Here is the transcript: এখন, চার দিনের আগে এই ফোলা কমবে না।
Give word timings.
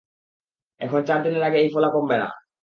এখন, 0.81 0.99
চার 1.03 1.19
দিনের 1.23 1.43
আগে 1.43 1.57
এই 1.57 1.69
ফোলা 1.73 1.89
কমবে 1.93 2.17
না। 2.17 2.27